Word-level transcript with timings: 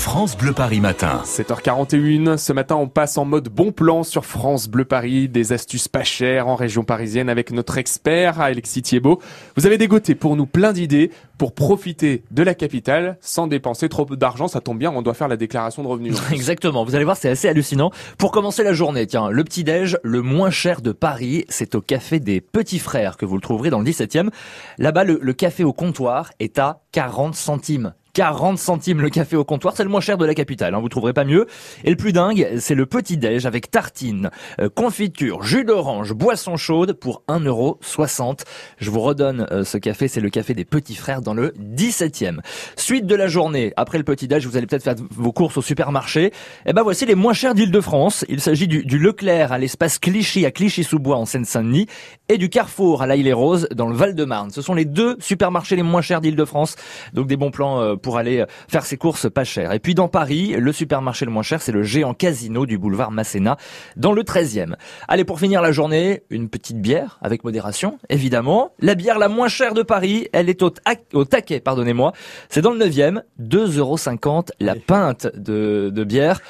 France 0.00 0.34
Bleu 0.34 0.54
Paris 0.54 0.80
matin. 0.80 1.20
7h41, 1.26 2.38
ce 2.38 2.54
matin 2.54 2.74
on 2.76 2.88
passe 2.88 3.18
en 3.18 3.26
mode 3.26 3.50
bon 3.50 3.70
plan 3.70 4.02
sur 4.02 4.24
France 4.24 4.66
Bleu 4.66 4.86
Paris, 4.86 5.28
des 5.28 5.52
astuces 5.52 5.88
pas 5.88 6.04
chères 6.04 6.48
en 6.48 6.56
région 6.56 6.84
parisienne 6.84 7.28
avec 7.28 7.52
notre 7.52 7.76
expert 7.76 8.40
Alexis 8.40 8.80
Thiebaud. 8.80 9.20
Vous 9.56 9.66
avez 9.66 9.76
dégoté 9.76 10.14
pour 10.14 10.36
nous 10.36 10.46
plein 10.46 10.72
d'idées 10.72 11.10
pour 11.36 11.54
profiter 11.54 12.24
de 12.30 12.42
la 12.42 12.54
capitale 12.54 13.18
sans 13.20 13.46
dépenser 13.46 13.90
trop 13.90 14.06
d'argent, 14.06 14.48
ça 14.48 14.62
tombe 14.62 14.78
bien, 14.78 14.90
on 14.90 15.02
doit 15.02 15.14
faire 15.14 15.28
la 15.28 15.36
déclaration 15.36 15.82
de 15.82 15.88
revenus. 15.88 16.16
Exactement, 16.32 16.82
vous 16.84 16.94
allez 16.94 17.04
voir 17.04 17.18
c'est 17.18 17.28
assez 17.28 17.48
hallucinant. 17.48 17.90
Pour 18.16 18.32
commencer 18.32 18.64
la 18.64 18.72
journée, 18.72 19.06
tiens, 19.06 19.28
le 19.28 19.44
petit 19.44 19.64
déj 19.64 19.98
le 20.02 20.22
moins 20.22 20.50
cher 20.50 20.80
de 20.80 20.92
Paris, 20.92 21.44
c'est 21.50 21.74
au 21.74 21.82
café 21.82 22.20
des 22.20 22.40
Petits 22.40 22.78
Frères 22.78 23.18
que 23.18 23.26
vous 23.26 23.36
le 23.36 23.42
trouverez 23.42 23.68
dans 23.68 23.80
le 23.80 23.84
17e. 23.84 24.30
Là-bas 24.78 25.04
le, 25.04 25.18
le 25.20 25.32
café 25.34 25.62
au 25.62 25.74
comptoir 25.74 26.30
est 26.40 26.58
à 26.58 26.80
40 26.92 27.34
centimes. 27.34 27.92
40 28.12 28.58
centimes 28.58 29.00
le 29.00 29.10
café 29.10 29.36
au 29.36 29.44
comptoir, 29.44 29.74
c'est 29.76 29.84
le 29.84 29.90
moins 29.90 30.00
cher 30.00 30.18
de 30.18 30.24
la 30.24 30.34
capitale, 30.34 30.74
hein, 30.74 30.80
vous 30.80 30.88
trouverez 30.88 31.12
pas 31.12 31.24
mieux. 31.24 31.46
Et 31.84 31.90
le 31.90 31.96
plus 31.96 32.12
dingue, 32.12 32.48
c'est 32.58 32.74
le 32.74 32.86
petit 32.86 33.16
déj 33.16 33.46
avec 33.46 33.70
tartine, 33.70 34.30
euh, 34.60 34.68
confiture, 34.68 35.42
jus 35.42 35.64
d'orange, 35.64 36.12
boisson 36.12 36.56
chaude 36.56 36.92
pour 36.92 37.22
1,60€. 37.28 38.40
Je 38.78 38.90
vous 38.90 39.00
redonne 39.00 39.46
euh, 39.50 39.64
ce 39.64 39.78
café, 39.78 40.08
c'est 40.08 40.20
le 40.20 40.30
café 40.30 40.54
des 40.54 40.64
petits 40.64 40.94
frères 40.94 41.22
dans 41.22 41.34
le 41.34 41.54
17e. 41.58 42.38
Suite 42.76 43.06
de 43.06 43.14
la 43.14 43.28
journée, 43.28 43.72
après 43.76 43.98
le 43.98 44.04
petit 44.04 44.28
déj, 44.28 44.46
vous 44.46 44.56
allez 44.56 44.66
peut-être 44.66 44.82
faire 44.82 44.96
vos 45.10 45.32
courses 45.32 45.56
au 45.56 45.62
supermarché. 45.62 46.32
Eh 46.66 46.72
ben 46.72 46.82
voici 46.82 47.06
les 47.06 47.14
moins 47.14 47.32
chers 47.32 47.54
d'Île-de-France. 47.54 48.24
Il 48.28 48.40
s'agit 48.40 48.68
du, 48.68 48.84
du, 48.84 48.98
Leclerc 48.98 49.52
à 49.52 49.58
l'espace 49.58 49.98
Clichy 49.98 50.46
à 50.46 50.50
Clichy-sous-Bois 50.50 51.16
en 51.16 51.26
Seine-Saint-Denis 51.26 51.86
et 52.28 52.38
du 52.38 52.48
Carrefour 52.48 53.02
à 53.02 53.06
l'Aille-les-Roses 53.06 53.68
dans 53.74 53.88
le 53.88 53.94
Val-de-Marne. 53.94 54.50
Ce 54.50 54.62
sont 54.62 54.74
les 54.74 54.84
deux 54.84 55.16
supermarchés 55.20 55.76
les 55.76 55.82
moins 55.82 56.02
chers 56.02 56.20
d'Île-de-France. 56.20 56.76
Donc 57.14 57.26
des 57.26 57.36
bons 57.36 57.50
plans 57.50 57.80
euh, 57.80 57.96
pour 58.00 58.18
aller 58.18 58.44
faire 58.68 58.84
ses 58.84 58.96
courses 58.96 59.30
pas 59.30 59.44
chères. 59.44 59.72
Et 59.72 59.78
puis 59.78 59.94
dans 59.94 60.08
Paris, 60.08 60.54
le 60.58 60.72
supermarché 60.72 61.24
le 61.24 61.30
moins 61.30 61.42
cher, 61.42 61.62
c'est 61.62 61.72
le 61.72 61.82
géant 61.82 62.14
casino 62.14 62.66
du 62.66 62.78
boulevard 62.78 63.10
Masséna, 63.10 63.56
dans 63.96 64.12
le 64.12 64.22
13e. 64.22 64.74
Allez, 65.08 65.24
pour 65.24 65.38
finir 65.38 65.62
la 65.62 65.72
journée, 65.72 66.22
une 66.30 66.48
petite 66.48 66.80
bière, 66.80 67.18
avec 67.22 67.44
modération, 67.44 67.98
évidemment. 68.08 68.72
La 68.80 68.94
bière 68.94 69.18
la 69.18 69.28
moins 69.28 69.48
chère 69.48 69.74
de 69.74 69.82
Paris, 69.82 70.28
elle 70.32 70.48
est 70.48 70.62
au, 70.62 70.72
au 71.14 71.24
taquet, 71.24 71.60
pardonnez-moi. 71.60 72.12
C'est 72.48 72.62
dans 72.62 72.72
le 72.72 72.78
9e, 72.78 73.22
2,50€ 73.40 74.48
la 74.60 74.74
pinte 74.74 75.28
de, 75.36 75.90
de 75.92 76.04
bière. 76.04 76.40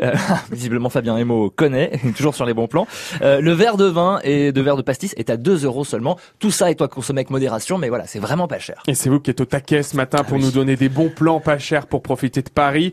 Euh, 0.00 0.14
visiblement 0.50 0.90
Fabien 0.90 1.16
Emo 1.16 1.50
connaît, 1.50 1.92
toujours 2.16 2.34
sur 2.34 2.44
les 2.44 2.54
bons 2.54 2.66
plans. 2.66 2.86
Euh, 3.22 3.40
le 3.40 3.52
verre 3.52 3.76
de 3.76 3.86
vin 3.86 4.20
et 4.24 4.52
de 4.52 4.60
verre 4.60 4.76
de 4.76 4.82
pastis 4.82 5.14
est 5.16 5.30
à 5.30 5.36
2 5.36 5.64
euros 5.64 5.84
seulement. 5.84 6.18
Tout 6.38 6.50
ça 6.50 6.70
est 6.70 6.80
à 6.80 6.88
consommer 6.88 7.20
avec 7.20 7.30
modération, 7.30 7.78
mais 7.78 7.88
voilà, 7.88 8.06
c'est 8.06 8.18
vraiment 8.18 8.48
pas 8.48 8.58
cher. 8.58 8.82
Et 8.86 8.94
c'est 8.94 9.08
vous 9.08 9.20
qui 9.20 9.30
êtes 9.30 9.40
au 9.40 9.44
taquet 9.44 9.82
ce 9.82 9.96
matin 9.96 10.24
pour 10.24 10.36
ah 10.36 10.40
nous 10.40 10.50
donner 10.50 10.76
des 10.76 10.88
bons 10.96 11.10
plans 11.10 11.40
pas 11.40 11.58
chers 11.58 11.86
pour 11.86 12.02
profiter 12.02 12.40
de 12.40 12.48
Paris. 12.48 12.92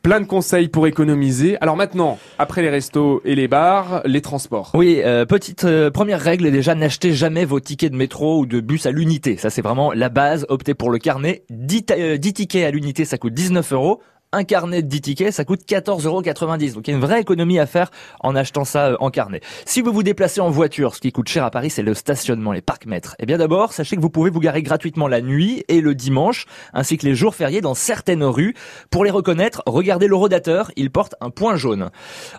Plein 0.00 0.20
de 0.20 0.26
conseils 0.26 0.68
pour 0.68 0.86
économiser. 0.86 1.58
Alors 1.60 1.76
maintenant, 1.76 2.18
après 2.38 2.62
les 2.62 2.70
restos 2.70 3.20
et 3.24 3.34
les 3.34 3.46
bars, 3.46 4.00
les 4.04 4.22
transports. 4.22 4.70
Oui, 4.74 5.00
euh, 5.04 5.26
petite 5.26 5.64
euh, 5.64 5.90
première 5.90 6.20
règle 6.20 6.50
déjà, 6.50 6.74
n'achetez 6.74 7.12
jamais 7.12 7.44
vos 7.44 7.60
tickets 7.60 7.92
de 7.92 7.96
métro 7.96 8.40
ou 8.40 8.46
de 8.46 8.60
bus 8.60 8.86
à 8.86 8.90
l'unité. 8.90 9.36
Ça 9.36 9.50
c'est 9.50 9.62
vraiment 9.62 9.92
la 9.92 10.08
base. 10.08 10.46
Optez 10.48 10.72
pour 10.72 10.90
le 10.90 10.98
carnet. 10.98 11.44
10, 11.50 11.84
10 12.18 12.32
tickets 12.32 12.64
à 12.64 12.70
l'unité, 12.70 13.04
ça 13.04 13.18
coûte 13.18 13.34
19 13.34 13.72
euros 13.74 14.00
un 14.32 14.44
carnet 14.44 14.82
de 14.82 14.88
10 14.88 15.00
tickets, 15.02 15.32
ça 15.32 15.44
coûte 15.44 15.62
14,90€. 15.66 16.74
Donc 16.74 16.88
il 16.88 16.90
y 16.90 16.94
a 16.94 16.96
une 16.96 17.04
vraie 17.04 17.20
économie 17.20 17.58
à 17.58 17.66
faire 17.66 17.90
en 18.20 18.34
achetant 18.34 18.64
ça 18.64 18.88
euh, 18.88 18.96
en 19.00 19.10
carnet. 19.10 19.40
Si 19.66 19.82
vous 19.82 19.92
vous 19.92 20.02
déplacez 20.02 20.40
en 20.40 20.50
voiture, 20.50 20.94
ce 20.94 21.00
qui 21.00 21.12
coûte 21.12 21.28
cher 21.28 21.44
à 21.44 21.50
Paris, 21.50 21.70
c'est 21.70 21.82
le 21.82 21.94
stationnement, 21.94 22.52
les 22.52 22.62
parcs-mètres. 22.62 23.14
Eh 23.18 23.26
bien 23.26 23.38
d'abord, 23.38 23.72
sachez 23.72 23.96
que 23.96 24.00
vous 24.00 24.10
pouvez 24.10 24.30
vous 24.30 24.40
garer 24.40 24.62
gratuitement 24.62 25.08
la 25.08 25.20
nuit 25.20 25.64
et 25.68 25.80
le 25.80 25.94
dimanche, 25.94 26.46
ainsi 26.72 26.96
que 26.96 27.06
les 27.06 27.14
jours 27.14 27.34
fériés 27.34 27.60
dans 27.60 27.74
certaines 27.74 28.24
rues. 28.24 28.54
Pour 28.90 29.04
les 29.04 29.10
reconnaître, 29.10 29.62
regardez 29.66 30.06
le 30.06 30.16
rodateur, 30.16 30.70
il 30.76 30.90
porte 30.90 31.14
un 31.20 31.30
point 31.30 31.56
jaune. 31.56 31.90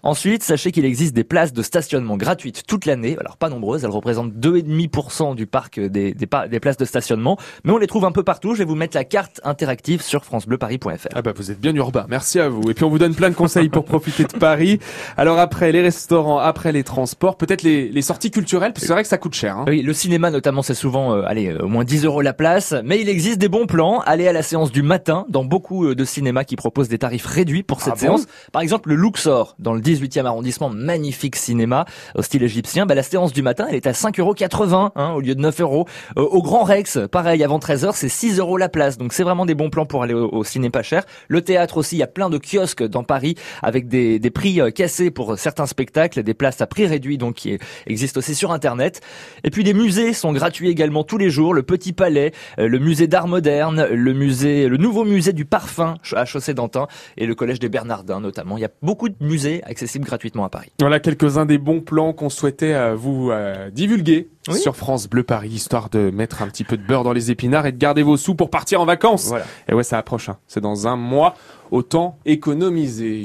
Ensuite, 0.02 0.44
sachez 0.44 0.72
qu'il 0.72 0.86
existe 0.86 1.14
des 1.14 1.24
places 1.24 1.54
de 1.54 1.62
stationnement 1.62 2.18
gratuites 2.18 2.64
toute 2.68 2.86
l'année. 2.86 3.16
Alors 3.20 3.38
pas 3.38 3.50
nombreuses, 3.50 3.84
elles 3.84 3.92
représentent 3.92 4.34
2,5% 4.34 5.36
du 5.36 5.46
parc 5.46 5.80
des, 5.80 6.14
des, 6.14 6.28
des, 6.50 6.60
places 6.60 6.78
de 6.78 6.86
stationnement, 6.86 7.38
mais 7.64 7.72
on 7.72 7.78
les 7.78 7.88
trouve 7.88 8.06
un 8.06 8.12
peu 8.12 8.24
partout. 8.24 8.54
Je 8.54 8.60
vais 8.60 8.66
vous 8.66 8.76
mettre 8.76 8.98
la 8.98 9.04
carte 9.04 9.42
interactive 9.44 10.02
sur 10.02 10.26
francebleuparis.fr. 10.26 11.08
Ah 11.14 11.22
bah 11.22 11.34
vous 11.36 11.52
êtes 11.52 11.60
bien 11.60 11.74
Merci 12.10 12.40
à 12.40 12.50
vous. 12.50 12.70
Et 12.70 12.74
puis 12.74 12.84
on 12.84 12.90
vous 12.90 13.00
donne 13.00 13.16
plein 13.16 13.30
de 13.30 13.36
conseils 13.36 13.70
pour 13.70 13.86
profiter 13.86 14.24
de 14.24 14.38
Paris. 14.38 14.80
Alors 15.18 15.40
après 15.40 15.72
les 15.72 15.82
restaurants, 15.82 16.40
après 16.40 16.72
les 16.72 16.84
transports, 16.84 17.38
peut-être 17.38 17.64
les, 17.64 17.90
les, 17.90 18.02
sorties 18.02 18.32
culturelles, 18.32 18.74
parce 18.74 18.82
que 18.82 18.88
c'est 18.88 18.94
vrai 18.94 19.04
que 19.04 19.10
ça 19.10 19.18
coûte 19.18 19.34
cher. 19.34 19.58
Hein. 19.58 19.66
Oui, 19.68 19.82
le 19.82 19.94
cinéma 19.94 20.32
notamment, 20.32 20.62
c'est 20.62 20.74
souvent, 20.74 21.14
euh, 21.14 21.24
allez, 21.26 21.54
au 21.54 21.68
moins 21.68 21.84
10 21.84 22.06
euros 22.06 22.22
la 22.22 22.34
place. 22.34 22.74
Mais 22.84 23.00
il 23.00 23.10
existe 23.10 23.38
des 23.38 23.50
bons 23.50 23.66
plans. 23.66 24.02
Allez 24.06 24.28
à 24.28 24.34
la 24.34 24.44
séance 24.44 24.72
du 24.72 24.82
matin 24.82 25.26
dans 25.30 25.44
beaucoup 25.44 25.86
euh, 25.86 25.96
de 25.96 26.06
cinémas 26.06 26.44
qui 26.44 26.56
proposent 26.56 26.90
des 26.90 26.98
tarifs 26.98 27.26
réduits 27.26 27.64
pour 27.64 27.82
cette 27.82 27.94
ah 27.96 28.00
séance. 28.00 28.26
Par 28.52 28.62
exemple, 28.62 28.90
le 28.90 28.96
Luxor, 28.96 29.56
dans 29.60 29.74
le 29.74 29.82
18e 29.82 30.26
arrondissement, 30.26 30.70
magnifique 30.70 31.36
cinéma 31.36 31.86
au 32.16 32.22
style 32.22 32.44
égyptien. 32.44 32.86
Bah, 32.86 32.96
la 32.96 33.04
séance 33.04 33.34
du 33.34 33.42
matin, 33.42 33.66
elle 33.70 33.76
est 33.76 33.88
à 33.88 33.92
5,80 33.92 34.20
euros 34.20 34.92
hein, 34.96 35.14
au 35.14 35.22
lieu 35.22 35.36
de 35.36 35.42
9 35.42 35.62
euros. 35.62 35.88
Euh, 36.18 36.22
au 36.22 36.42
Grand 36.42 36.64
Rex, 36.64 37.00
pareil, 37.12 37.44
avant 37.44 37.60
13 37.60 37.86
heures, 37.86 37.96
c'est 37.96 38.10
6 38.10 38.40
euros 38.40 38.58
la 38.58 38.70
place. 38.70 38.98
Donc 38.98 39.14
c'est 39.14 39.24
vraiment 39.24 39.46
des 39.46 39.56
bons 39.56 39.70
plans 39.70 39.86
pour 39.86 40.04
aller 40.04 40.14
au, 40.14 40.30
au 40.32 40.44
ciné 40.44 40.70
pas 40.70 40.84
cher. 40.84 41.04
Le 41.28 41.42
théâtre 41.42 41.73
aussi, 41.78 41.96
il 41.96 42.00
y 42.00 42.04
a 42.04 42.08
plein 42.08 42.30
de 42.30 42.38
kiosques 42.38 42.84
dans 42.84 43.04
Paris 43.04 43.36
avec 43.62 43.88
des, 43.88 44.20
des 44.20 44.30
prix 44.30 44.62
euh, 44.62 44.72
cassés 44.72 45.12
pour 45.12 45.38
certains 45.38 45.66
spectacles, 45.66 46.24
des 46.24 46.34
places 46.34 46.62
à 46.62 46.68
prix 46.68 46.86
réduit 46.86 47.18
donc 47.18 47.36
qui 47.36 47.58
existent 47.88 48.20
aussi 48.20 48.36
sur 48.36 48.52
internet. 48.52 49.02
Et 49.44 49.50
puis 49.50 49.64
des 49.64 49.74
musées 49.74 50.14
sont 50.14 50.34
gratuits 50.34 50.70
également 50.70 51.04
tous 51.04 51.18
les 51.18 51.30
jours, 51.30 51.54
le 51.54 51.64
Petit 51.64 51.94
Palais, 51.94 52.32
euh, 52.60 52.68
le 52.68 52.80
musée 52.80 53.08
d'art 53.08 53.28
moderne, 53.28 53.88
le 53.92 54.14
musée 54.14 54.68
le 54.68 54.78
nouveau 54.78 55.06
musée 55.06 55.34
du 55.34 55.46
parfum 55.46 55.96
à 56.14 56.26
Chaussée 56.26 56.54
d'Antin 56.54 56.88
et 57.18 57.26
le 57.26 57.36
collège 57.36 57.60
des 57.60 57.70
Bernardins 57.70 58.20
notamment. 58.20 58.58
Il 58.58 58.62
y 58.62 58.66
a 58.66 58.72
beaucoup 58.82 59.10
de 59.10 59.16
musées 59.20 59.64
accessibles 59.64 60.06
gratuitement 60.06 60.46
à 60.46 60.50
Paris. 60.50 60.72
Voilà 60.80 61.00
quelques-uns 61.00 61.46
des 61.46 61.58
bons 61.58 61.82
plans 61.82 62.14
qu'on 62.14 62.30
souhaitait 62.30 62.74
euh, 62.74 62.96
vous 62.96 63.32
divulguer 63.72 64.30
sur 64.52 64.76
France 64.76 65.08
Bleu 65.08 65.24
Paris, 65.24 65.50
histoire 65.50 65.90
de 65.90 66.12
mettre 66.12 66.42
un 66.42 66.48
petit 66.48 66.64
peu 66.64 66.78
de 66.78 66.86
beurre 66.86 67.04
dans 67.04 67.14
les 67.14 67.32
épinards 67.32 67.66
et 67.66 67.72
de 67.72 67.78
garder 67.78 68.04
vos 68.04 68.18
sous 68.18 68.36
pour 68.36 68.50
partir 68.50 68.82
en 68.82 68.86
vacances. 68.86 69.34
Et 69.70 69.74
ouais, 69.74 69.84
ça 69.84 69.98
approche. 69.98 70.30
Hein. 70.30 70.38
C'est 70.48 70.62
dans 70.62 70.88
un 70.88 70.96
mois. 70.96 71.36
Autant 71.74 72.20
économiser. 72.24 73.22